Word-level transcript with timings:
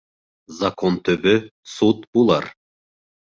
Закон 0.59 0.97
төбө 1.09 1.35
суд 1.75 2.09
булыр. 2.17 2.49